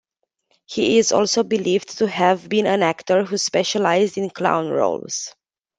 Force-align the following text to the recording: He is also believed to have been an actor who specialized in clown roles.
He 0.65 0.97
is 0.97 1.11
also 1.11 1.43
believed 1.43 1.99
to 1.99 2.07
have 2.07 2.49
been 2.49 2.65
an 2.65 2.81
actor 2.81 3.23
who 3.23 3.37
specialized 3.37 4.17
in 4.17 4.31
clown 4.31 4.69
roles. 4.71 5.35